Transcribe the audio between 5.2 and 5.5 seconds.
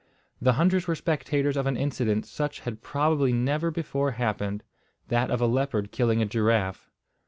of a